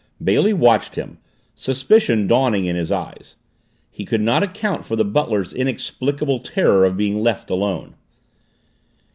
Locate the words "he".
3.91-4.03